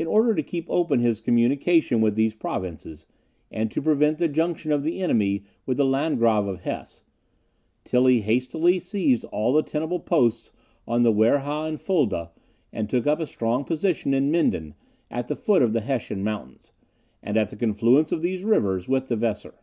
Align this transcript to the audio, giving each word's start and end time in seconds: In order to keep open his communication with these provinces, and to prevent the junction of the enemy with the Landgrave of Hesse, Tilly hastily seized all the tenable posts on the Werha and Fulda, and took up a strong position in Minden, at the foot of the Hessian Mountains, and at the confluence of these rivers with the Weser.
In 0.00 0.08
order 0.08 0.34
to 0.34 0.42
keep 0.42 0.68
open 0.68 0.98
his 0.98 1.20
communication 1.20 2.00
with 2.00 2.16
these 2.16 2.34
provinces, 2.34 3.06
and 3.52 3.70
to 3.70 3.80
prevent 3.80 4.18
the 4.18 4.26
junction 4.26 4.72
of 4.72 4.82
the 4.82 5.00
enemy 5.00 5.44
with 5.64 5.76
the 5.76 5.84
Landgrave 5.84 6.48
of 6.48 6.62
Hesse, 6.62 7.04
Tilly 7.84 8.22
hastily 8.22 8.80
seized 8.80 9.22
all 9.26 9.52
the 9.52 9.62
tenable 9.62 10.00
posts 10.00 10.50
on 10.88 11.04
the 11.04 11.12
Werha 11.12 11.68
and 11.68 11.80
Fulda, 11.80 12.32
and 12.72 12.90
took 12.90 13.06
up 13.06 13.20
a 13.20 13.26
strong 13.28 13.62
position 13.62 14.12
in 14.12 14.32
Minden, 14.32 14.74
at 15.08 15.28
the 15.28 15.36
foot 15.36 15.62
of 15.62 15.72
the 15.72 15.82
Hessian 15.82 16.24
Mountains, 16.24 16.72
and 17.22 17.36
at 17.36 17.50
the 17.50 17.56
confluence 17.56 18.10
of 18.10 18.22
these 18.22 18.42
rivers 18.42 18.88
with 18.88 19.06
the 19.06 19.16
Weser. 19.16 19.54